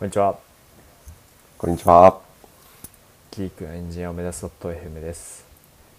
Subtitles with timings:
[0.00, 0.38] こんにちは。
[1.58, 2.22] こんにちは。
[3.30, 5.44] キークのエンジニアを目指す .fm です。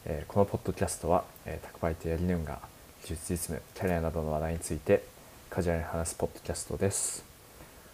[0.06, 2.58] えーこのポッドキャストは、えー、宅配とやりぬんが
[3.04, 5.04] 技術実務、キャリアなどの話題について
[5.52, 7.24] カジュアルに話すポッドキャストです。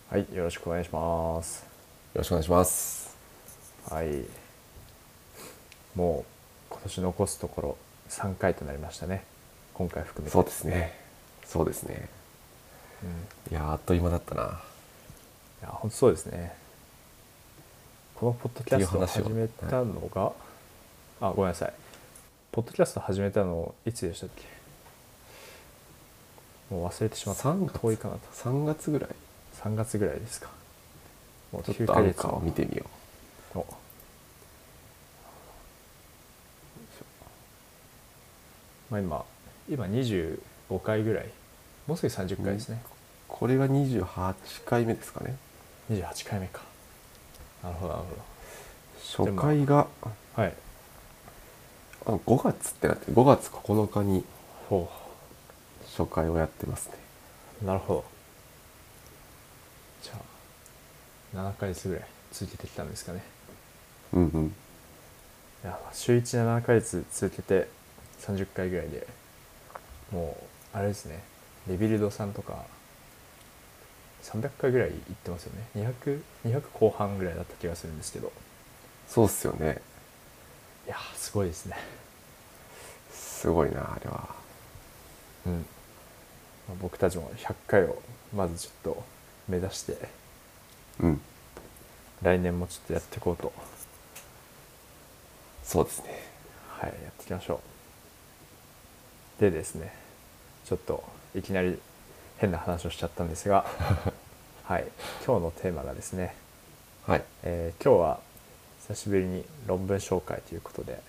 [0.10, 1.64] はい、よろしくお願いします。
[2.14, 3.18] よろしくお願いします。
[3.90, 4.08] はい。
[5.94, 6.24] も
[6.70, 7.78] う今年残すところ
[8.08, 9.26] 3回となりましたね。
[9.74, 10.32] 今回含めて。
[10.32, 10.94] そうですね。
[11.46, 12.08] そうですね。
[13.04, 14.62] うんいやー、あっという間だったな。
[15.62, 16.56] いや本当そうですね。
[18.16, 20.32] このポッドキャストを始めたのが、
[21.22, 21.74] あごめんなさい。
[22.52, 24.44] ポッドキャスト始めたのいつでしたっけ？
[26.74, 27.50] もう忘れてしまった。
[27.50, 27.80] 3月？
[27.80, 28.20] 遠いかなと。
[28.34, 29.10] 3月ぐらい
[29.62, 30.50] ？3月ぐらいですか。
[31.52, 32.86] もう9ちょっとアンヶ月を見てみよ
[33.56, 33.66] お。
[38.90, 39.26] まあ今
[39.70, 40.40] 今25
[40.84, 41.30] 回ぐらい。
[41.88, 42.88] もうすぐ30回ですね、う。
[43.28, 45.38] これが28回目ですかね。
[45.90, 46.62] 28回目か。
[47.64, 48.06] なるほどなる
[49.00, 50.54] 初回がほどはい。
[52.06, 54.24] あ5月ってなって5月9日に
[54.70, 54.90] ほ
[55.98, 56.96] 初回をやってますね。
[57.64, 58.06] うなるほど。
[60.04, 60.14] じゃ
[61.36, 63.24] あ7ヶ月ぐらい続けてきたんですかね。
[64.14, 64.46] うんうん。
[64.46, 64.50] い
[65.64, 67.68] やまあ週17ヶ月続けて
[68.22, 69.08] 30回ぐらいで
[70.12, 70.38] も
[70.74, 71.24] うあれですね。
[71.68, 72.66] レビルドさんとか
[74.32, 78.32] 300回ぐらい行ってますよね200 200後半ぐらいだった気がするんですけど
[79.08, 79.82] そうっすよね。
[80.86, 81.78] いやーすごいですね
[83.12, 84.36] すごいな、あれは。
[85.46, 85.60] うん、ま
[86.74, 88.02] あ僕たちも100回を
[88.36, 89.04] まずちょっと
[89.48, 89.98] 目指して
[91.00, 91.22] うん。
[92.22, 93.54] 来年もちょっとやっていこうと
[95.64, 96.20] そうですね。
[96.80, 97.62] はいやっていきましょ
[99.40, 99.94] うでですね
[100.66, 101.04] ちょっと
[101.36, 101.80] いきなり
[102.38, 103.66] 変な話をしちゃったんですが
[104.68, 104.88] はい
[105.26, 106.36] 今日のテーマがですね、
[107.06, 107.24] はい。
[107.44, 108.20] えー今日は
[108.82, 111.00] 久しぶりに論文紹介ということで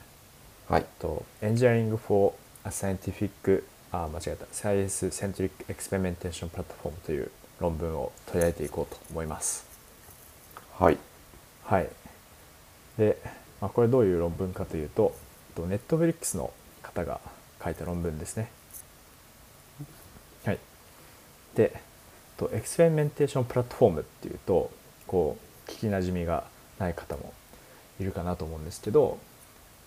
[0.69, 0.87] はい。
[1.01, 9.67] と Engineering for a Scientific あ間違えた Science Centric Experimentation Platform という論文を取り上げていこうと思います
[10.75, 10.99] はい。
[11.65, 11.89] はい
[12.97, 13.19] で、
[13.61, 15.17] まあ、これどういう論文かというと
[15.57, 17.21] と Netflix の方が
[17.65, 18.53] 書いた論文ですね
[20.45, 20.61] はい
[21.57, 21.88] で
[22.39, 24.71] と Experimentation プラットフォームっていうと
[25.07, 26.45] こう聞きなじみが
[26.79, 27.35] ない方も
[28.01, 29.19] いるかなと思うんですけど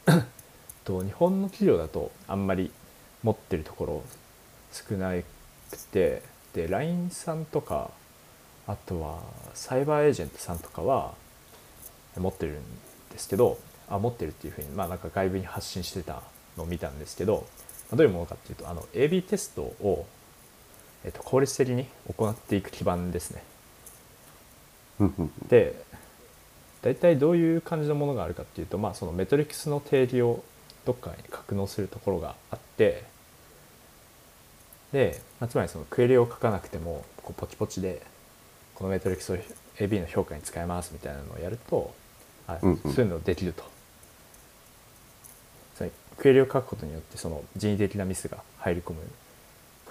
[0.84, 2.72] と日本の企業だとあんまり
[3.24, 4.04] 持ってるところ
[4.72, 6.22] 少なくて
[6.54, 7.90] で LINE さんとか
[8.68, 9.20] あとは
[9.54, 11.14] サイバーエージェントさんとかは
[12.18, 12.56] 持ってるん
[13.12, 13.58] ですけど
[13.90, 16.22] あ持ってるっていうふうにまあなんか外部に発信してた
[16.58, 17.46] のを見たんですけど
[17.94, 20.06] どういうものかっていうとあの AB テストを、
[21.06, 21.86] えっと効率的に
[22.16, 23.44] 行っていく基盤ですね。
[25.48, 25.84] で
[26.82, 30.44] 大体どういう感じのものがあるかっていうと、まあ、そのメトリックスの定義を
[30.86, 33.04] どっかに格納するところがあって
[34.92, 38.02] で、まあ、つまりそのクエリを書かなくてもこうポチポチで
[38.76, 39.38] このメトリックスを
[39.78, 41.94] AB の評価に使えますみたいなのをやると
[42.48, 43.72] あ、うんうんそういうのできると。
[46.22, 49.00] クエリを書くことによってその人為的なミスが入り込む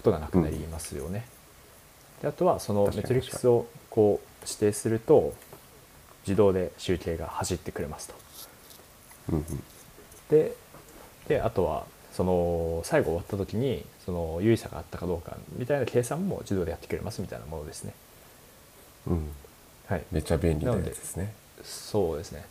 [0.00, 1.26] ことがなくなりますよね。
[2.22, 5.34] であとはそのメトリックスをこう指定すると
[6.26, 8.14] 自動で集計が走ってくれますと。
[9.32, 9.62] うんうん。
[10.30, 10.54] で
[11.28, 17.92] であとはその最後終わった時にその有意差があったかどうかみたいな計算も自動でやってくれますみたいなものですね。
[19.06, 19.28] うん。
[19.86, 21.34] はい、めっちゃ便利なやつですね。
[21.62, 22.44] そうですね。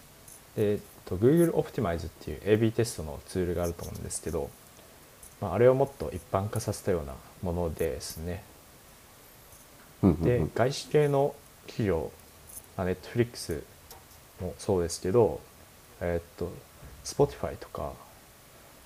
[0.56, 4.50] でえっと Google Optimize っていう AB テストのツールがあると思うんですけど、
[5.42, 8.44] まあ、あれをもっと一般化させたようなものですね。
[10.04, 11.36] うんうんうんで外資系の
[11.68, 12.12] 企業、
[12.78, 13.62] まあ、Netflix
[14.40, 15.42] もそうですけど、
[16.02, 16.52] えーっと
[17.04, 17.94] Spotify とか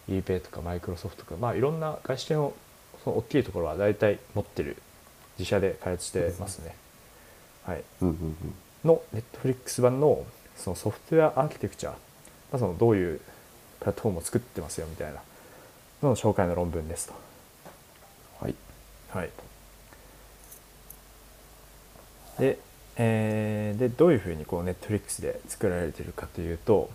[0.09, 2.53] eBay とか Microsoft とか、まあ、いろんな外資系の
[3.03, 4.77] その大きいところは大体持ってる
[5.37, 6.75] 自社で開発してますね。
[7.65, 8.35] はい、うんうんうん。
[8.83, 11.97] の Netflix 版のそのソフトウェアアーキテクチャ、ま
[12.53, 13.19] あ、そのどういう
[13.79, 15.21] プラットフォームを作ってますよみたいな
[16.03, 17.13] のの紹介の論文ですと。
[18.39, 18.55] はい。
[19.09, 19.29] はい、
[22.39, 22.57] で,、
[22.97, 26.89] えーでどういうふうにこう Netflix で作られているかというと、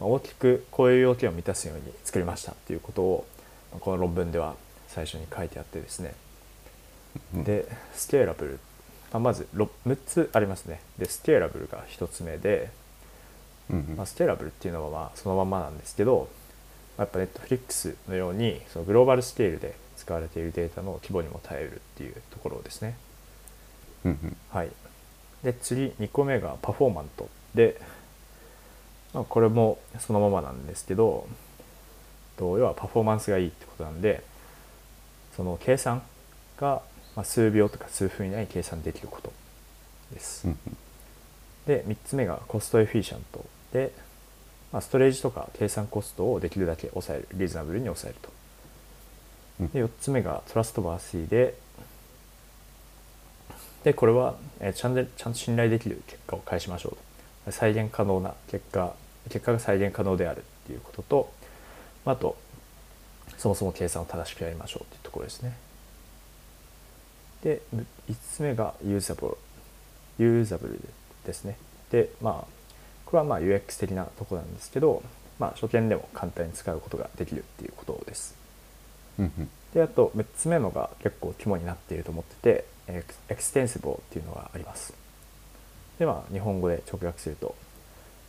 [0.00, 3.26] まあ大きくこういう要件を満たすように作りましたっていうことを
[3.72, 4.54] まあこの論文では
[4.88, 6.14] 最初に書いてあってですね。
[7.34, 7.44] うん。
[7.44, 8.60] でスケーラブル、
[9.12, 10.80] まあ、まず 6, 6つありますね。
[10.98, 12.70] でスケーラブルが1つ目で、
[13.96, 16.43] まあ、スケーラブルっていうのはまあそのままなんですけどまあ
[16.98, 22.96] やっぱ Netflix のようにそのグローバルスケールで使われているデータの規模にも耐えるっていうところですね。
[24.04, 24.70] うんうんはい、
[25.42, 27.80] で次2個目がパフォーマントで、
[29.14, 31.26] まあ、これもそのままなんですけど
[32.36, 34.22] と要はパフォーマンスがいいってことなんで
[35.36, 36.02] その計算
[36.58, 36.82] が
[37.16, 39.32] まあ数秒とか数分以内に計算できること
[40.12, 40.46] です。
[40.46, 40.58] うん
[41.66, 43.92] で3つ目がコストエフィシャントで、
[44.74, 48.28] まあ、ストレージとか計算コストをできるだけ抑えるリーズナブルに抑えると。
[49.60, 49.68] うん。
[49.68, 51.54] で4つ目がトラストバーシーで
[53.84, 56.96] でこれは、えーちゃんでちゃんと信頼できる結果を返しましょう
[57.46, 57.52] と。
[57.52, 58.96] 再現可能な結果
[59.28, 61.32] 結果が再現可能であるっていうことと
[62.04, 62.36] まああと
[63.38, 65.56] そもそも計算を正しくやりましょうっていうところですね。
[67.44, 67.84] で5
[68.34, 69.36] つ目が usable
[70.18, 70.80] usable
[71.24, 71.56] ですね。
[71.92, 72.63] でまあ
[73.14, 75.00] これはまあ UX 的なところなんですけど、
[75.38, 78.34] まあ、初見でも簡単に使うことができるっていうことです。
[79.20, 79.48] うんうん。
[79.72, 84.94] であと6つ目のが結構肝になっていると思っててエク extensible っていうのがあります。
[86.00, 87.54] でまあ日本語で直訳すると、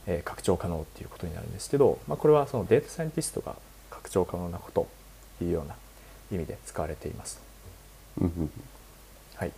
[0.05, 3.55] えー拡張可能っていうことになるんですけど、まあ、これはそのデータサイエンティストが
[3.89, 4.85] 拡張可能なことっ
[5.39, 5.75] ていうような
[6.31, 7.41] 意味で使われています
[8.21, 8.51] うんうん。
[9.33, 9.51] はい。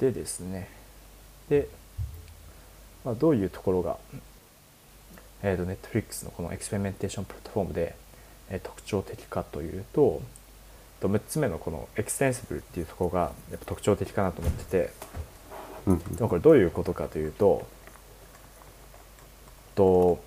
[0.00, 0.68] でですね。
[1.48, 1.68] で、
[3.04, 3.96] まあ、どういうところが、
[5.42, 7.96] えー、と Netflix のこの Experimentation プラットフォームで、
[8.50, 10.20] えー特徴的かというと
[11.02, 13.20] と6つ目のこの extensible っていうところが
[13.50, 14.90] やっぱ特徴的かなと思ってて
[16.16, 17.66] でもこれどういうことかというと
[19.74, 20.22] と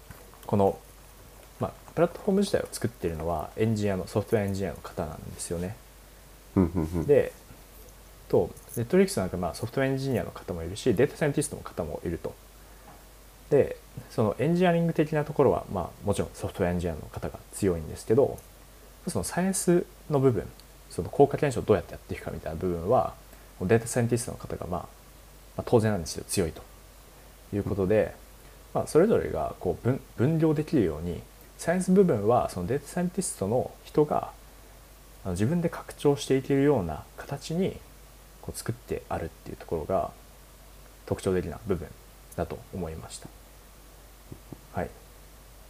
[0.45, 0.77] この、
[1.61, 5.77] まあ、プラットフォーム自体を作っているのはエンジニアのソフトウェアエンジニアの方なんですよね。
[7.05, 7.31] で
[8.27, 12.33] と Netflix なんかまあソフトウェアエンジニアの方もいるしデータサイエンティストの方もいると。
[13.49, 13.77] で
[14.09, 18.39] そのエンジニアリング的なところは、まあ、もちろんソフトウェアエンジニアの方が強いんですけど
[19.07, 20.47] そのサイエンスの部分
[20.89, 23.13] その効果検証をどうやってやっていくかみたいな部分は
[23.61, 24.87] データサイエンティストの方が、まあ、ま
[25.59, 26.61] あ当然なんですけど強いと
[27.53, 28.15] いうことで、
[28.73, 31.21] まあ、それぞれがこう分分業できるように
[31.57, 34.31] サイエンス部分はそのデータサイエンティストの人が
[35.27, 37.77] 自分で拡張していけるような形に
[38.41, 40.11] こう作ってあるっていうところが
[41.05, 41.87] 特徴的な部分
[42.35, 43.27] だと思いました。
[44.75, 44.89] はい、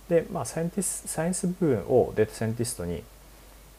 [0.09, 3.03] でまあサイエンティスサイエンス部分をデータサイエンティストに、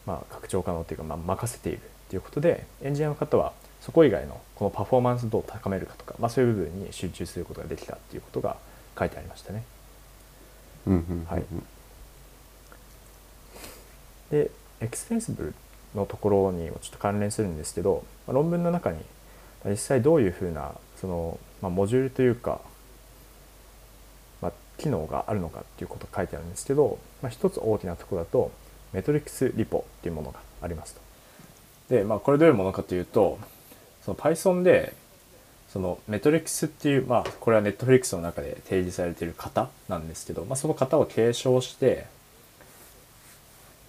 [0.05, 3.51] まあ、拡張可能っていうか、まあ、任せているっていうことでエンジニアの方は
[3.81, 8.55] そこ以外のこのパフォーマンスをどう高めるかとか、まあ、そういう部分に集中することができたっていうことが
[8.97, 9.63] 書いてありましたね。
[10.87, 11.43] うんうんうんはい。
[14.31, 14.49] で
[14.79, 15.53] extensible
[15.95, 18.97] のところにもちょっと関連するんですけど、まあ論文の中に
[19.63, 22.59] まあ実際どういうふうなその、まあ、モジュールというか、まあ、
[24.77, 28.51] 機能があるのかっていうことが書いてあるんですけど、まあ、一つ大きなところだと
[28.93, 31.01] メトリックスリポっていうものがありますと。
[31.95, 33.39] で、まあ、これどういうものかというと
[34.03, 34.93] その Python で
[35.69, 42.05] そのメトリックスっていう、まあ、これは Netflix の中で提示されている型なんですけど、まあ、その型を継承して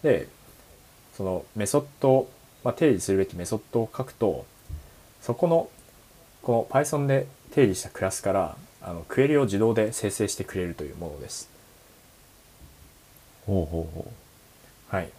[0.03, 0.29] で
[1.15, 2.31] そのメソッドを、
[2.65, 4.45] まあ、定義するべきメソッドを書くと
[5.21, 5.69] そこの
[6.43, 8.57] この Python で定義したクラスから
[8.89, 11.51] あのクエリを自動で生成してくれるというものです。
[13.47, 14.11] ほうほうほ
[14.89, 15.11] はい、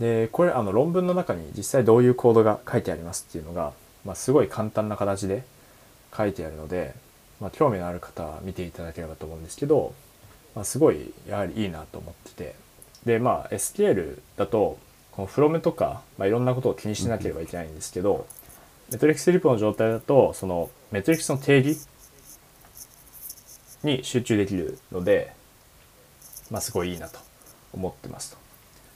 [0.00, 3.72] でこれあの論文の中に実際どういうコードが書いてありますっていうのが、
[4.04, 5.44] まあ、すごい簡単な形で
[6.16, 6.94] 書いてあるので、
[7.40, 9.94] まあ、興味のある方は見ていただければと思うんですけど、
[10.56, 12.54] まあ、すごいやはりいいなと思ってて。
[13.06, 14.78] でまあ SQL だと
[15.12, 18.26] この from とか、まあ、いろんなことを気にしなければいけないんですけど、
[18.90, 21.78] メトリックスリポの状態だとそのメトリックスの定義
[23.82, 25.32] に集中できるので、
[26.50, 27.18] まあ、すごいいいなと
[27.72, 28.38] 思ってますと。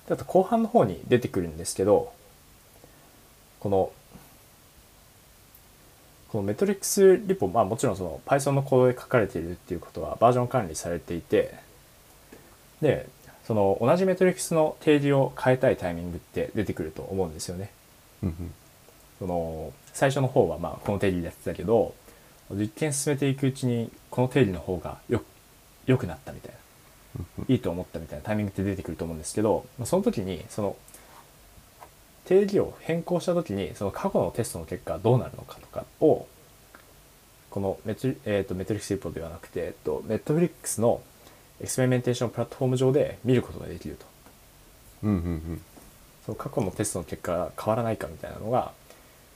[0.09, 2.13] であと後半の方に出てくるんですけど
[3.61, 3.93] この
[6.29, 11.55] このメトリックスリポまあもちろんその Python のコードで書かれているっていうことはバージョン管理されていて
[12.81, 13.09] で
[13.47, 17.71] その同じメトリックスの定義を変えたいタイミングって出てくると思うんですよね。
[18.23, 18.53] うん
[19.19, 21.95] その最初の方はまあこの定義でやってたけど
[22.51, 25.23] 実験進めていくうちにこの定義の方がよ
[25.87, 26.57] 良くなったみたいな。
[27.49, 28.25] いいと思ったみたいな。
[28.25, 30.77] タイミングって出てくると思うんですけど、まあ、その時にその
[32.27, 36.27] 定義を変更した時にその過去のテストの結果はどうなるのかとかを
[37.51, 41.01] このメトリ,、えー、と Metrics Repo ではなくて、えっと、 Netflix の
[41.61, 44.05] experimentation platform 上で見ることができると。
[45.05, 45.63] うんうんうん。
[46.27, 48.73] その過去のテストの結果が変わらないかみたいなのが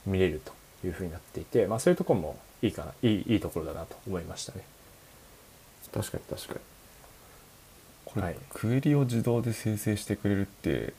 [0.05, 0.51] 見れると
[0.85, 4.63] いうふうになっていて、まあ、そういうところもいいかないいいいところだなと思いましたね。
[5.93, 6.59] 確かに確かに。
[8.05, 10.93] これ、はいクエリを自動で生成してくれるって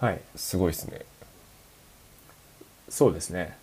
[0.00, 1.00] はい、すごいですね。
[2.88, 3.56] そうですね。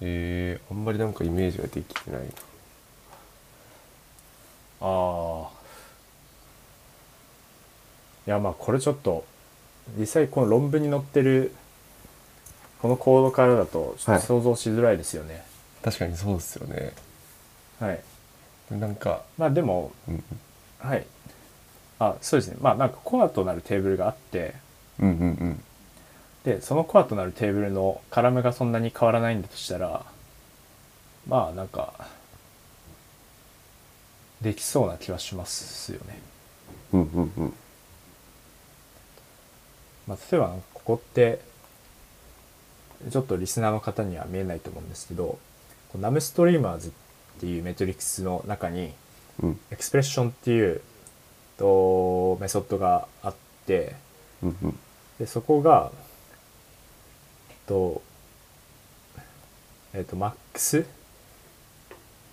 [0.00, 2.26] えー、あんまりなんかイメージができてないな。
[4.80, 5.48] ああ
[8.26, 9.24] いやまあこれちょっと
[9.96, 11.54] 実際この論文に載ってる
[12.82, 15.44] このコードからだとちょっと想像しづらいですよね。
[15.82, 16.92] 確かにそうですよね。
[17.78, 18.00] はい、
[18.72, 20.24] なんか、まあでもうん、
[20.80, 21.06] はい。
[22.00, 22.56] あそうですね。
[22.60, 24.54] まあなんかコアとなるテーブルがあって
[24.98, 25.64] うんうんうん。
[26.42, 30.04] でそのコアとなるテーブルのカラムがそんなに変わらないんだとしたら
[31.28, 32.08] まあなんか
[34.40, 36.20] できそうな気はしますよね。
[36.92, 37.54] うんうんうん。
[40.08, 41.51] まあ、例えばここって
[43.10, 45.38] ちょっとリスナーの方には見えないと思うんですけど
[46.00, 46.92] ナムストリーマーズっ
[47.40, 48.92] ていうメトリックスの中に
[49.42, 49.58] うん。
[49.70, 50.80] エクスプレッションっていう
[51.58, 53.34] とメソッドがあっ
[53.66, 53.94] て
[54.42, 54.78] うんうん。
[55.18, 55.90] でそこが
[57.66, 58.02] と
[59.94, 60.84] えっ、とマックス？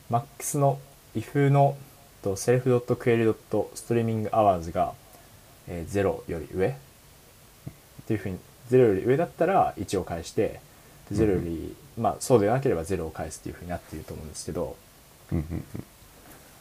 [0.09, 0.79] マックスの
[1.15, 1.77] if の
[2.21, 4.93] と self.query.streaming_hours が、
[5.67, 6.69] えー、0より上？
[6.69, 6.73] っ
[8.07, 8.37] ていうふうに
[8.69, 10.59] 0より上だったら1を返して
[11.11, 14.75] で0より、まあそうでなければ0を返すっていうふうになっていると思うんですけど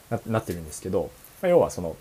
[0.09, 1.11] ななってるんですけど、
[1.41, 1.95] まあ、要はその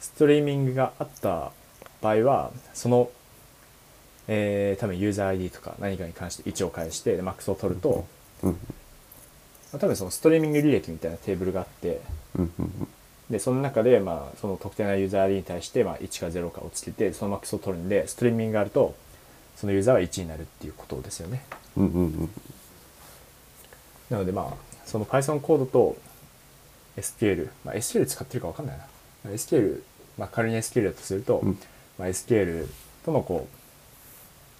[0.00, 1.52] ストリーミングがあった
[2.00, 3.10] 場合はその、
[4.28, 8.06] えー多分ユーザー ID とか何かに関して1を返してでマックスを取ると、
[8.42, 8.56] うんま
[9.76, 12.00] あ多分そのストリーミング履歴みたいなテーブルがあって
[13.30, 18.94] でその中でまあその特定なユーザー ID に対してまあ1か0かをつけてそのマックスを取るんでストリーミングがあると
[19.56, 21.44] そのユーザーは1になるっていうことですよね。
[21.76, 22.30] うんうんうん。
[24.10, 25.96] なのでまあその Python コードと
[26.96, 28.78] SQL、まあ、SQL 使ってるか分かんない
[29.24, 29.30] な。
[29.30, 29.82] SQL、
[30.18, 31.58] まあ、仮に SQL だとすると、うん。
[31.98, 32.66] まあ、SQL
[33.04, 33.46] とのこ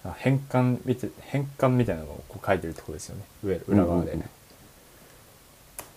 [0.05, 3.23] うあ変換みた変換みたいなのをこう書いてるところですよね。
[3.43, 4.29] 上裏側で、うんうんうん。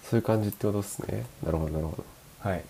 [0.03, 1.25] そういう感じってことですね。
[1.45, 2.14] なるほどなるほど
[2.45, 2.65] はい。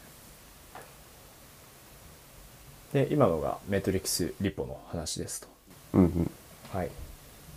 [2.92, 5.48] で今のがメトリックスリポの話ですと。
[5.94, 6.30] うんうん。
[6.72, 6.90] はい、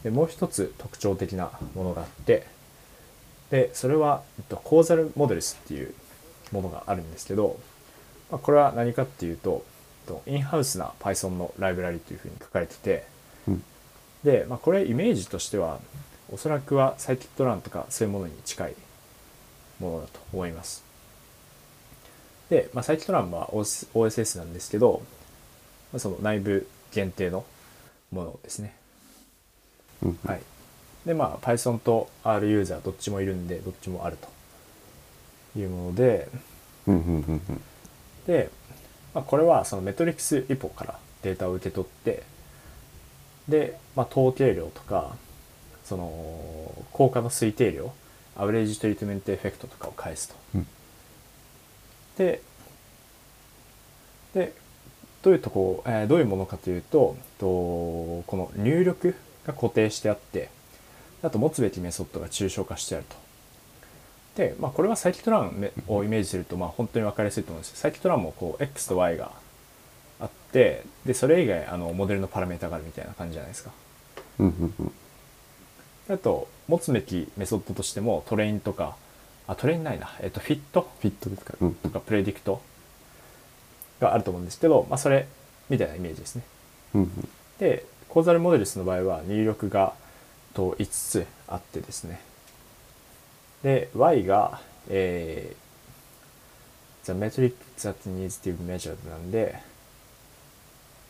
[0.03, 2.45] でもう一つ特徴的なものがあって
[3.49, 5.93] でそれは、えっと、コーザルモデルスっていう
[6.51, 7.59] ものがあるんですけど、
[8.31, 9.63] まあ、これは何かっていうと
[10.07, 13.05] えっとインハウスな Python のライブラリというふうに書かれてて
[13.47, 13.63] うん。
[14.23, 15.79] で、まあ、これイメージとしては
[16.31, 18.75] おそらくはサイキットランとかそういうものに近い
[19.79, 20.86] ものだと思います
[22.49, 25.01] で、まあ、サイキットランは OS OSS なんですけど、
[25.91, 27.45] まあ、その内部限定の
[28.11, 28.75] ものですね
[30.03, 30.41] うんはい。
[31.05, 34.17] で、まあ、Python と R ユーザーどっちもいるんで、どっちもある
[35.53, 36.27] というもので、
[38.27, 38.49] で、
[39.13, 42.23] まあ、これはそのメトリックスリポからデータを受け取って、
[43.47, 45.15] で、まあ、統計量とか、
[45.85, 47.93] その、効果の推定量、
[48.35, 50.35] アベレージトリートメントエフェクトとかを返すと。
[50.55, 50.67] うん
[52.17, 52.41] で、
[54.33, 54.53] で、
[55.21, 60.49] どういうとこ、えーどういうものかというと、とこの入力が固定してあって、
[61.23, 63.15] あと持つべきメソッドが抽象化してあると。
[64.35, 67.77] で、まあ、これはサイキットランをイメージすると、まあ、本当に分かりやすいと思うんですよ。
[67.77, 69.31] サイキットランもこう X と Y が
[70.19, 73.71] あって、で、それ以外、あの、モデルのパラメータがあるみたいな感じじゃないですか。
[74.39, 74.91] うんうんうん
[76.09, 78.95] あと、持つべきメソッドとしても、トレインとか、
[79.47, 80.89] あ、トレインないな、えっと、フィット？
[81.01, 81.53] フィットですか？
[81.59, 81.75] うん。
[81.75, 82.61] とかプレディクト？
[83.99, 85.27] があると思うんですけど、まあ、それ
[85.69, 86.43] みたいなイメージですね。
[86.93, 87.29] うんうん。
[87.57, 89.93] で、コーザルモデルスの場合は入力が
[90.53, 92.21] と5つあってですね。
[93.63, 99.59] で、Y が、えー、the metric that needs to be measured なんで、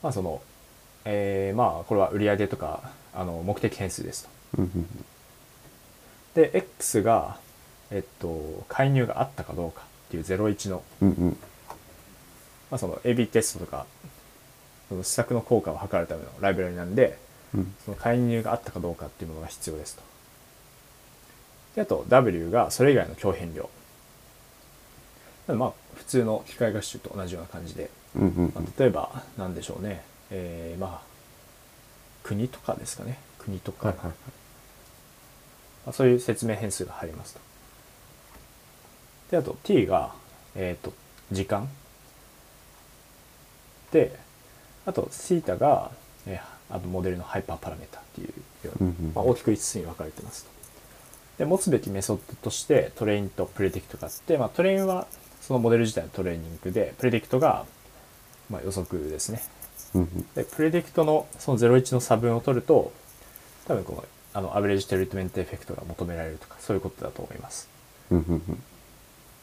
[0.02, 0.42] まあその、
[1.04, 4.62] えー、まあこれは売上とかあの目的変数ですと。
[6.36, 7.38] で、X が、
[7.92, 11.38] えっと、介入があったかどうかっていう01のうんうん。
[12.72, 13.86] まあ、その AB テストとか
[14.90, 17.18] その施策の効果を測るためのライブラリなんで
[17.54, 17.74] うん。
[17.86, 20.04] その介入があったかどうかっていうものが必要ですと。
[21.76, 23.70] であと W がそれ以外の強変量。
[25.48, 31.08] まあ普通の機械学習と同じような感じで、うんうんまあ、例えば何でしょうね、えーまあ
[32.28, 33.18] 国とかですかね。
[33.40, 34.16] 国とか、はいはいはい。
[35.86, 37.40] まあ、そういう説明変数が入りますと。
[39.32, 40.14] であと t が、
[40.56, 40.94] えー、と
[41.32, 41.68] 時間
[43.92, 44.18] で
[44.86, 45.92] あと θ が、
[46.26, 50.52] えーあとモデルのハイパーパラメータっていうように、まあ、大きく5つに分かれてますと。
[51.38, 55.08] で持つべきメソッドとして train と predict があって、まあ、 train は
[55.42, 57.66] そのモデル自体のトレーニングで predict が、
[58.50, 59.42] まあ、予測ですね。
[60.36, 62.92] で predict のその01の差分を取ると
[63.68, 64.04] 多分この
[64.34, 67.70] あの average treatment effect が求められるとかそういうことだと思います。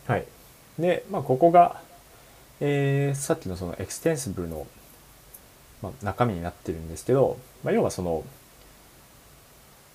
[0.06, 0.26] はい、
[0.78, 1.80] で、まあ、ここが、
[2.60, 4.66] えーさっきのその extensible の、
[5.82, 8.24] まあ、中身になってるんですけど、まあ、要はその、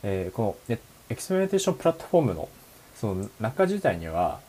[0.04, 2.50] えーこのね experimentation platform の
[2.96, 4.40] その中自体には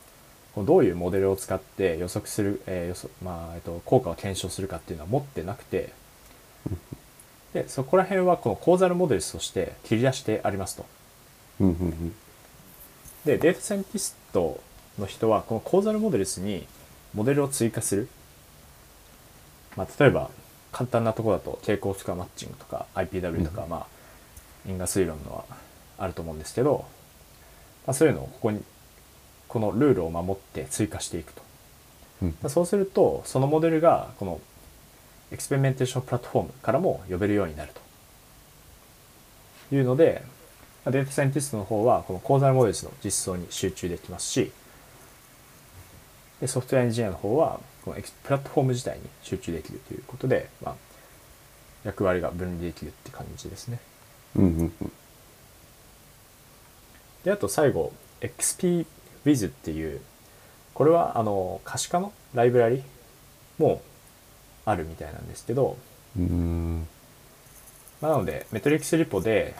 [0.55, 5.91] どういうモデルを使って予測する、えー予測まあえっと効果を検証するかっていうのは持ってなくて
[7.53, 10.85] でそこら辺はこのコーザルモデルとして切り出してありますと。
[13.25, 14.59] でデータサイエンティスト
[14.99, 16.67] の人はこのコーザルモデルスに
[17.13, 18.07] モデルを追加する、
[19.75, 20.29] まあ、例えば
[20.71, 23.69] 簡単なところだと傾向スコアマッチングとか IPW とか、うん。
[23.69, 23.87] まあ
[24.67, 25.43] 因果推論のは
[25.97, 26.85] あると思うんですけど、
[27.87, 28.63] まあ、そういうのをここに
[29.47, 31.41] このルールを守って追加していくと。
[32.21, 32.27] うん。
[32.41, 34.39] まあそうするとそのモデルがこの
[35.31, 37.81] experimentation platform からも呼べるようになると。
[39.75, 40.21] いうので
[40.85, 44.51] まあデータサイエンティストの方はこの causal models の実装に集中できますし
[46.41, 50.75] でソフトウェアエンジニアの方はこのプラットフォーム自体に集中できるということで、まあ、
[51.83, 53.79] 役割が分離できるって感じですね。
[54.35, 54.91] うんうんうん
[57.23, 60.01] であと最後 XP Viz っていう
[60.73, 62.83] これはあの可視化のライブラリ
[63.59, 63.81] も
[64.65, 65.77] あるみたいなんですけど、
[66.17, 66.87] うーん
[68.01, 69.53] まあなのでメトリックスリポで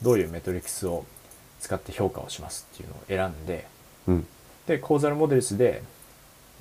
[0.00, 1.04] どういうメトリックスを
[1.60, 3.66] 使って評価をしますっていうのを選んで
[4.08, 4.26] うん
[4.66, 5.82] でコーザルモデルスで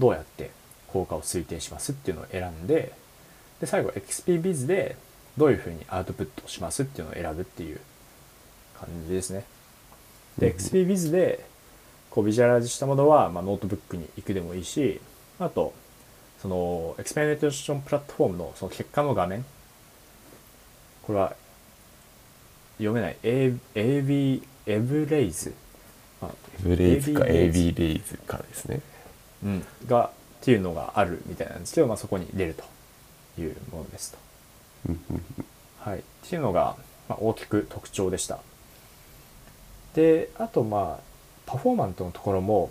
[0.01, 0.49] どうやって
[0.87, 2.91] 効果を推定しますっていうのを選んで
[3.59, 4.97] で最後 XPBiz で
[5.37, 7.79] どういうふうにアウトプットをしますっていうのを選ぶっていう
[8.77, 9.45] 感じですね。
[10.37, 10.57] でうん。
[10.57, 11.45] XPBiz で
[12.09, 14.99] こうビジュアライズしたものは、まあ、ノートブックに行くでもいいし
[15.39, 15.73] あと
[16.41, 19.45] そのエクスペリメンテーションプラットフォームのその結果の画面。
[21.03, 21.35] これは
[22.77, 23.17] 読めない。
[23.23, 25.53] A- AV エブレイズ、
[26.21, 28.75] まあエブレイズか AB AB レイズかですね。
[28.75, 28.81] うん、
[29.87, 30.09] がっ
[30.41, 34.17] ていうのがあるみたいなんですけど、まあ、そこに出るというものですと。
[35.79, 36.75] はい、っていうのが、
[37.07, 38.39] まあ、大きく特徴でした。
[39.95, 41.03] であとまあ
[41.45, 42.69] パフォーマントのところも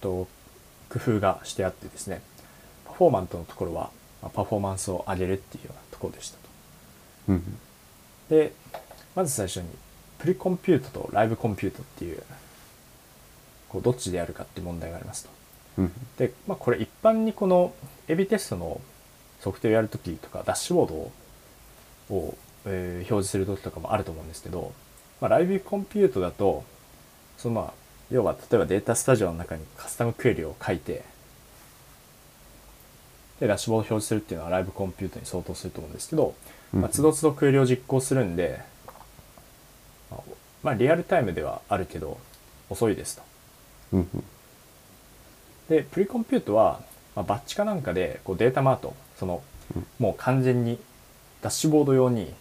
[0.00, 0.28] と
[0.90, 2.20] 工夫がしてあってですね
[2.84, 3.90] パフォーマントのところは、
[4.22, 6.42] まあパフォーマンスを上げるっていうようなところでしたと。
[7.28, 7.58] うん
[8.28, 8.52] で
[9.14, 9.68] まず最初に
[10.18, 12.22] プリコンピュートとライブコンピュートっていう
[13.68, 15.30] こうどっちでやるかって問題がありますと。
[15.78, 17.74] うんで、まあ、これ一般にこの
[18.06, 18.80] エビテストの
[19.40, 21.12] ソフトウェアやるときとかダッシュボードを
[22.10, 24.72] を、えー表示するときとかもあると思うんですけど、
[25.20, 26.64] まあ、ライブコンピュートだと
[27.38, 27.72] そのまあ
[28.10, 31.04] 要は例えばデータスタジオの中にカスタムクエリを書いて
[33.40, 36.34] でダッシュボードを表示するっていうのはライブコンピュートに相当すると思うんですけど、
[36.72, 38.60] まあ、都度都度クエリを実行するんで、
[40.10, 40.20] まあ、
[40.62, 42.18] まあリアルタイムではあるけど
[42.70, 43.33] 遅いですと。
[43.94, 44.24] うんうん。
[45.68, 46.80] でプリコンピュートは、
[47.16, 49.42] まあ、バッチかなんかでこうデータマートその、
[49.74, 49.86] うん。
[49.98, 50.78] もう完全に
[51.40, 52.34] ダッシュボード用に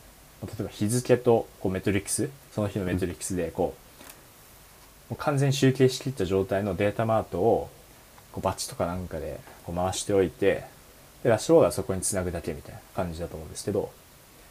[0.44, 3.76] 例えば日付とこうメトリックスその日のメトリックスでこ
[5.10, 7.70] うもう完全に集計しきった状態のデータマートを
[8.32, 10.64] こうバッチとかなんかでこう回しておいて
[11.24, 13.92] でダッシュボードはそこにつなぐだけみたいな感じだと思うんですけど、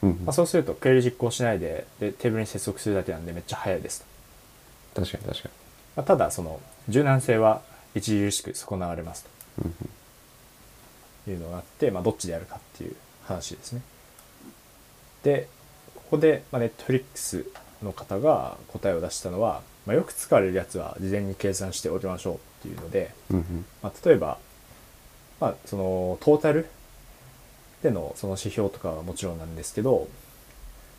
[0.03, 4.05] うんまあ、そうするとクエリ実行しないででテーブルに接続するだけなんでめっちゃ早いです
[4.95, 5.01] と。
[5.03, 5.49] 確かに確か
[5.97, 7.63] まあ、ただその柔軟性は
[7.97, 9.27] 著しく損なわれます
[11.25, 13.83] というのがあって、まあ、どっちでやるかっていう話ですね。
[15.23, 15.49] で
[15.95, 17.47] ここで、まあ、Netflix
[17.83, 23.15] の方が答えを出したのは、まあ、よく使われるやつは事前に計算しておきましょうっていうので、
[23.83, 24.39] まあ、例えば、
[25.41, 26.67] まあ、そのトータル
[27.83, 30.09] でのその指標とかはもちろんなんですけど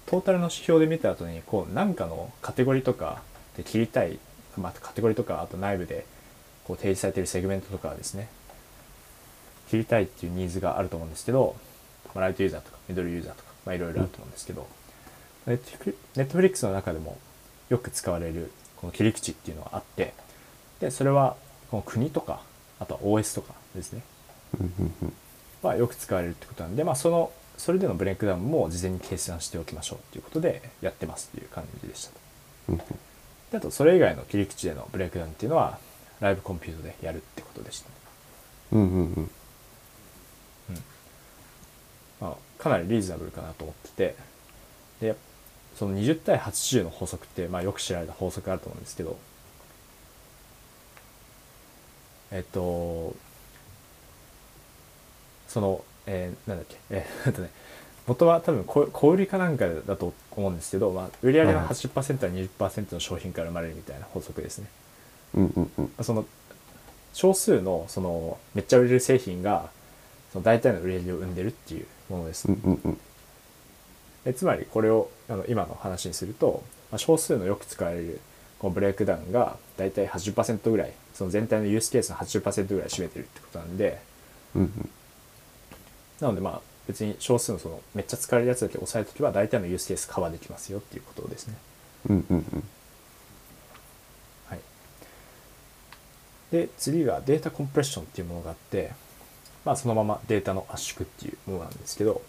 [0.05, 3.21] トータルの指標で見た後にこう何かのカテゴリーとか
[3.55, 4.19] で切りたい、
[4.59, 6.05] まあ、カテゴリーとかあと内部で
[6.65, 8.29] こう提示されているセグメントとかはですね
[9.69, 11.55] 切りたいっていうニーズがあると思うんですけど、
[12.13, 14.67] まあ、ライトユーザーとかミドルユーザーとか、まあ、いろいろあると思うんですけど、
[15.47, 17.17] ネットフリ Netflix の中でも
[17.69, 20.13] よく使われるこの切り口っていうのがあって
[20.79, 21.35] でそれは
[21.71, 22.41] この国とか
[22.79, 24.03] あとは OS とかですね。
[24.59, 25.13] うんうんうん。
[25.61, 32.77] はよく使われるってことなんで、まあ、そのそれでのブレイクダウンも事前に計算しておきましょうっていうことでやってますっていう感じでしたと。
[33.53, 35.77] うんであとそれ以外の切り口でのブレイクダウンっていうのは
[36.19, 37.89] live compute でやるってことでした、
[38.71, 39.31] うんうんうん。
[42.19, 44.15] まあ、かなりリーズナブルかなと思ってて。
[45.01, 45.15] で
[45.75, 49.17] その20対80の法則って、まあ、よく知られた法則あると思うんですけど。
[52.31, 53.15] えっと
[55.47, 56.77] その、えーなんだっけ？
[56.91, 57.49] えー、 えっとね
[58.07, 61.75] 元は多分小小売りかなんかだと思うんですけど、まあ、売り上げのはいはい。
[61.75, 64.67] 80%は20%の商品から生まれるみたいな法則ですね。
[65.35, 66.03] うんうんうん。
[66.03, 66.25] その
[67.13, 69.69] 少数のそのめっちゃ売れる製品が
[70.33, 72.47] その大体の売り上げを生んでるっていうものです。
[72.47, 72.99] うんうんうん。
[74.25, 78.19] でつまりこれをあの今の話にすると、まあ、少数のよく使われる
[78.59, 84.01] このブレイクダウンが大体80%ぐらいその全体のユースケースの80%ぐらい占めてるってことなんで。
[84.55, 84.89] うんうん。
[86.19, 91.55] なのでまあ別に少数のそのめっちゃ使われるやつだけ押さえとけば大体のユースケースカバーできますよっていうことですね。
[92.09, 92.63] うんうんうん
[94.47, 94.59] はい、
[96.51, 98.91] で次がデータコンプレッションっていうものがあって、
[99.63, 102.21] まあ、そのままデータの圧縮っていうものなんですけど、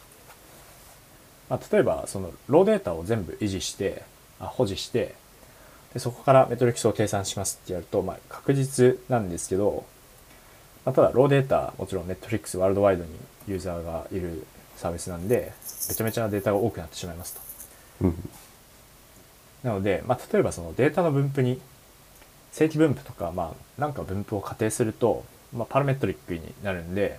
[1.50, 4.04] まあ、例えばそのローデータを全部維持して
[4.38, 5.16] あ保持して
[5.92, 9.84] でそこからメトリックスを計算しますってやると、まあ、確実なんですけど、
[10.84, 13.10] まあ、ただローデータもちろんネットフリックスワールドワイドに
[13.48, 15.52] ユーザーがいるサービスなんで
[15.88, 17.40] めちゃめちゃなデータが多くなってしまいますと。
[18.06, 18.28] うん
[19.62, 21.58] なので、まあ、例えばそのデータの分布に
[22.52, 25.24] 正規分布とか、まあ、なんか分布を仮定すると、
[25.56, 27.18] まあ、パラメトリックになるんで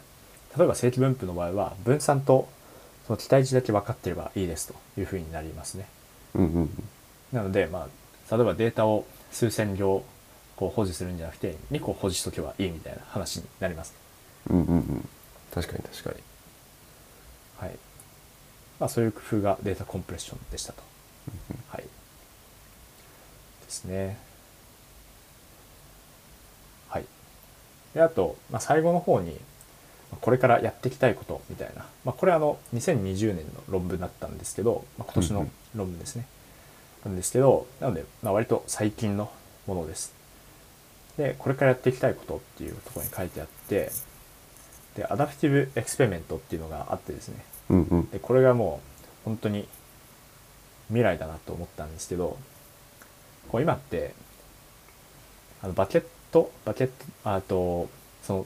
[0.55, 2.47] 例えば正規分布の場合は分散と
[3.07, 5.87] その期待値だけ分かってればいいですというふうになりますね。
[6.35, 6.69] うんうんうん
[7.33, 7.87] なので、ま
[8.29, 10.05] あ、例えばデータを数千行
[10.55, 13.93] こう保持するんじゃなくて2個保持しとけばいいみたいな話になります。
[14.49, 15.09] うんうんうん
[15.55, 16.21] 確かに確かに
[17.57, 17.79] はい
[18.79, 20.83] まあ、そういう工夫がデータコンプレッションでしたと。
[21.69, 21.87] はい、で
[23.69, 24.17] すね。
[26.89, 27.05] はい。
[27.93, 29.37] であと、まあ、最後の方にま
[30.13, 36.27] あこれからやっていきたいことみたいな、まあ、これはあの2020年の論文だったんですけど、まあ、今年の論文ですね。
[37.05, 39.31] なんですけどなので、まあ、割と最近の
[39.67, 40.13] ものです。
[41.17, 43.89] でこれからやっていきたいことっていうところに書いてあって
[44.95, 47.43] で adaptive experiment っていうのがあってですね。
[47.69, 48.09] うんうん。
[48.09, 48.79] でこれがも
[49.23, 49.67] う本当に
[50.87, 52.37] 未来だなと思ったんですけど
[53.49, 54.13] こう今って
[55.61, 57.89] あのバケットバケットあと
[58.23, 58.45] その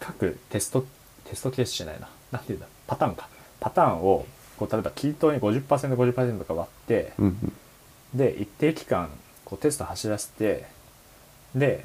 [0.00, 0.86] 各テスト
[1.24, 2.08] テストケースじゃないな。
[2.32, 2.66] なんていうんだ？
[2.86, 3.28] パターンか。
[3.60, 7.52] パターンをこう例えば均等に 50%50% とか割ってうんうん。
[8.14, 9.10] で一定期間
[9.44, 10.66] こうテスト走らせて
[11.54, 11.84] で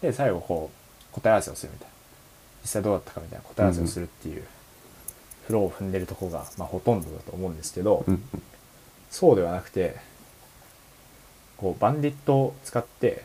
[0.00, 0.70] で最後こ
[1.12, 1.93] う答え合わせをするみたいな
[2.64, 4.42] 実際どうだったかみたいな答え合わせをするっていう
[5.46, 8.22] フローを踏んでるとこが、まあ、ほとんどだと思うんですけど、うん
[9.10, 9.94] そうではなくて
[11.56, 13.24] こうバンディットを使って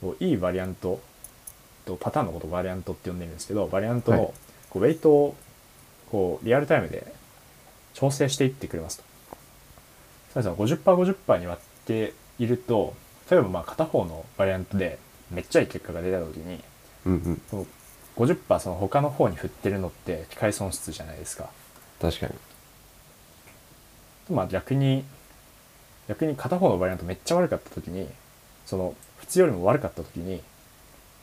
[0.00, 1.00] こういいバリアント
[1.84, 4.20] とパターンのことをバリアントって呼んでるんですけどバリアントはい。
[4.20, 4.34] の
[4.70, 5.36] こうウェイトを
[6.12, 7.12] こうリアルタイムで
[7.94, 9.04] 調整していってくれますと。
[10.34, 12.94] そうですね 50%50% に割っていると
[13.28, 16.62] 例えばまあ片方のバリアントでめっちゃいい結果が出た時に
[17.04, 17.66] うんうんその
[18.16, 21.50] 50%その他の方に振ってるのって機械損失じゃないですか。
[22.00, 22.34] 確かに
[24.34, 25.04] まあ逆に
[26.08, 28.08] 逆に片方のバリアントめっちゃ悪かった時に
[28.64, 30.36] その普通よりも悪かった時に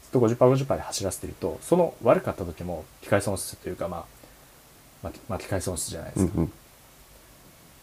[0.04, 4.06] ずっと 50%50% で走らせてるとその悪かった時も機械損失というかまあ
[5.04, 6.34] まあ、まあ、機械損失じゃないですか。
[6.36, 6.54] うんうん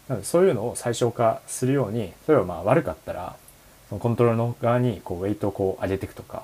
[0.09, 3.37] なのでそういうのを最小化するように例えばまあ悪かったら
[3.91, 6.43] そのコントロールの側にこうウェイトをこう上げていくとか。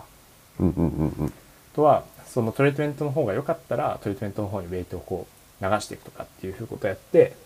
[0.59, 1.27] うんうんうんうん。
[1.27, 1.31] あ
[1.73, 5.27] とはその treatment の方が良かったら treatment の方にウェイトをこ
[5.61, 7.37] う流していくとかっていうことをやって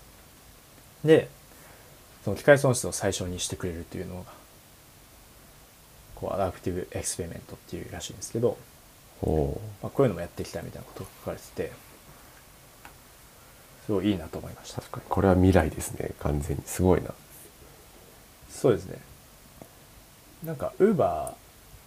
[1.05, 1.29] で
[2.25, 4.23] その機会損失を最小にしてくれるというのが
[6.15, 8.57] こう adaptive experiment っていうらしいんですけど、
[9.21, 11.71] おまあ、こういうのもやっていきたいみたいなことが書かれてて
[13.85, 14.81] すごいいいなと思いました。
[14.81, 15.03] 確かに。
[15.09, 16.11] これは未来ですね。
[16.19, 16.63] 完全に。
[16.65, 17.11] すごいな。
[18.49, 19.10] そうですね
[20.43, 21.35] なんかウーバ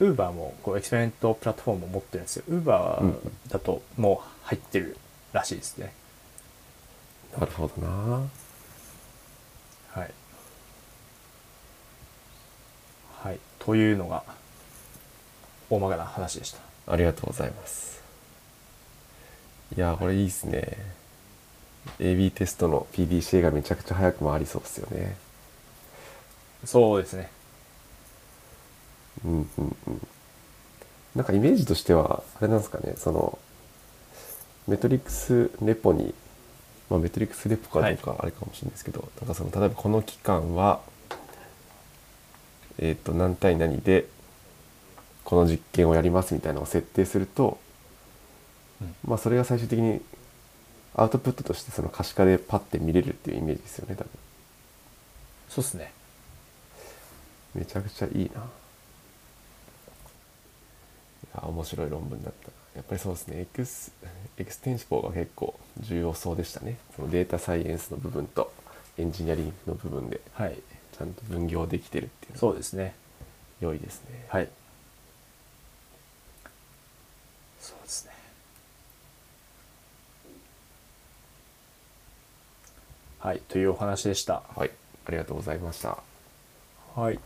[0.01, 3.15] ーウーバーもこうエクスペリメントプラットフォームを持ってるんですよウーバー
[3.49, 4.97] だともう入ってる
[5.33, 5.93] らしいですね、
[7.39, 7.89] なるほどな
[9.91, 10.11] はい。
[13.21, 13.39] はい。
[13.59, 14.23] というのが、
[15.71, 16.59] 大まかな話でした。
[16.87, 18.03] ありがとうございます
[19.77, 20.77] いやーこれいいっすね
[21.99, 25.17] AB テストの PDCA がめちゃくちゃ早く回りそうっすよね
[26.65, 27.31] そうですね。
[29.25, 30.07] うんうんうん。
[31.15, 33.39] なんかイメージとしてはあれなんですかねその
[34.67, 36.15] メトリックスレポに、
[36.91, 40.81] まあ、メトリックスレポかどうかあれかもしれないですけど、なんかその例えばこの期間は
[42.79, 44.07] えっ、と何対何で
[45.23, 47.59] この実験をやりますみたいなのを設定すると、
[48.81, 48.95] うん。
[49.05, 50.01] まあそれが最終的に
[50.95, 54.11] アウトプットとしてその可視化でパッて見れるっていうイメージですよね多分。
[55.49, 55.93] そうっすね。
[57.55, 58.43] めちゃくちゃいいな
[61.35, 62.51] いや面白い論文だった。
[62.77, 63.41] やっぱりそうですね。
[63.41, 63.93] エクス
[64.37, 66.79] extensible が結構重要そうでしたね。
[66.97, 68.53] そのデータサイエンスの部分と
[68.99, 70.59] エンジニアリングの部分ではい。
[70.97, 72.95] ちゃんと分業できてるっていうそうですね。
[73.61, 74.27] 良いですね。
[74.29, 74.49] はい。
[77.61, 78.13] そうですね。
[83.19, 83.41] はい。
[83.49, 84.43] というお話でした。
[84.55, 84.71] はい。
[85.07, 85.99] ありがとうございました。
[86.95, 87.19] はい。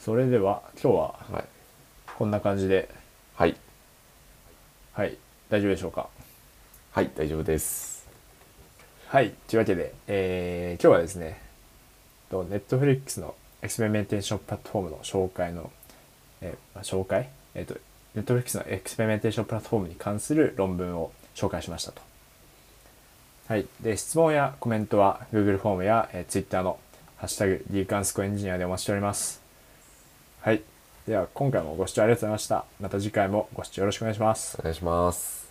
[0.00, 1.59] それでは今日ははい
[2.20, 2.90] こんな感じで。
[3.34, 3.56] はい。
[4.92, 5.16] はい。
[5.48, 6.10] 大丈夫でしょうか？
[6.92, 8.06] はい大丈夫です。
[9.08, 9.32] はい。
[9.48, 11.40] というわけで、えー今日はですね
[12.30, 15.72] と Netflix の experimentation platform の紹介の、
[16.42, 17.30] えーまあ紹介？
[17.54, 17.74] えっ、と
[18.14, 22.02] Netflix の experimentation platform に関する論文を紹介しましたと。
[23.48, 23.66] はい。
[23.80, 26.78] で質問やコメントは Google フォームや、えー Twitter の
[27.16, 29.40] ハッシュタグ d カンスコエンジニアでお待ちしております。
[30.42, 30.60] はい
[31.10, 32.64] では今回もご視聴ありがとうございました。
[32.78, 34.56] また次回もご視聴よろしくお願いします。
[34.60, 35.49] お願いします。